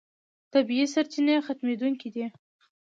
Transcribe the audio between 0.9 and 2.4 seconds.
سرچینې ختمېدونکې دي.